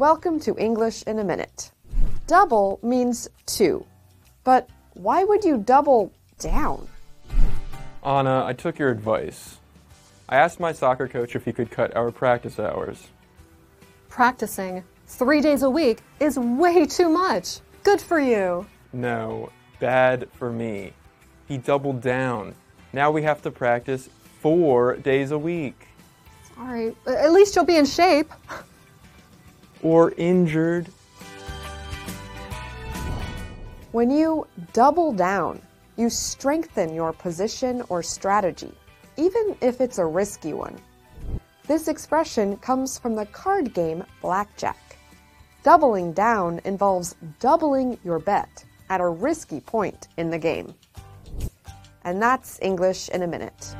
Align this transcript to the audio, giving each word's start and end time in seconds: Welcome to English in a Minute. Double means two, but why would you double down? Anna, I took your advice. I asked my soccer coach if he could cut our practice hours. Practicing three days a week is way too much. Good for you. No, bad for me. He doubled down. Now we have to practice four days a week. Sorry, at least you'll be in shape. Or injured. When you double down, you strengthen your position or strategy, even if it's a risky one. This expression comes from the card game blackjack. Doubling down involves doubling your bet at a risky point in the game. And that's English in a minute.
Welcome 0.00 0.40
to 0.40 0.56
English 0.56 1.02
in 1.02 1.18
a 1.18 1.24
Minute. 1.24 1.72
Double 2.26 2.80
means 2.82 3.28
two, 3.44 3.84
but 4.44 4.66
why 4.94 5.24
would 5.24 5.44
you 5.44 5.58
double 5.58 6.10
down? 6.38 6.88
Anna, 8.02 8.46
I 8.46 8.54
took 8.54 8.78
your 8.78 8.88
advice. 8.88 9.58
I 10.26 10.36
asked 10.36 10.58
my 10.58 10.72
soccer 10.72 11.06
coach 11.06 11.36
if 11.36 11.44
he 11.44 11.52
could 11.52 11.70
cut 11.70 11.94
our 11.94 12.10
practice 12.10 12.58
hours. 12.58 13.08
Practicing 14.08 14.84
three 15.06 15.42
days 15.42 15.64
a 15.64 15.68
week 15.68 16.00
is 16.18 16.38
way 16.38 16.86
too 16.86 17.10
much. 17.10 17.60
Good 17.82 18.00
for 18.00 18.18
you. 18.18 18.64
No, 18.94 19.50
bad 19.80 20.30
for 20.32 20.50
me. 20.50 20.94
He 21.46 21.58
doubled 21.58 22.00
down. 22.00 22.54
Now 22.94 23.10
we 23.10 23.20
have 23.24 23.42
to 23.42 23.50
practice 23.50 24.08
four 24.40 24.96
days 24.96 25.30
a 25.30 25.38
week. 25.38 25.88
Sorry, 26.54 26.96
at 27.06 27.32
least 27.32 27.54
you'll 27.54 27.66
be 27.66 27.76
in 27.76 27.84
shape. 27.84 28.32
Or 29.82 30.12
injured. 30.16 30.88
When 33.92 34.10
you 34.10 34.46
double 34.72 35.12
down, 35.12 35.60
you 35.96 36.08
strengthen 36.08 36.94
your 36.94 37.12
position 37.12 37.82
or 37.88 38.02
strategy, 38.02 38.72
even 39.16 39.56
if 39.60 39.80
it's 39.80 39.98
a 39.98 40.06
risky 40.06 40.52
one. 40.52 40.76
This 41.66 41.88
expression 41.88 42.56
comes 42.56 42.98
from 42.98 43.14
the 43.14 43.26
card 43.26 43.74
game 43.74 44.04
blackjack. 44.22 44.96
Doubling 45.62 46.12
down 46.12 46.60
involves 46.64 47.16
doubling 47.38 47.98
your 48.02 48.18
bet 48.18 48.64
at 48.88 49.00
a 49.00 49.08
risky 49.08 49.60
point 49.60 50.08
in 50.16 50.30
the 50.30 50.38
game. 50.38 50.74
And 52.04 52.20
that's 52.20 52.58
English 52.62 53.08
in 53.10 53.22
a 53.22 53.26
minute. 53.26 53.74